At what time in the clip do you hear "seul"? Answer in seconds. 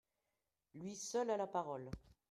0.95-1.29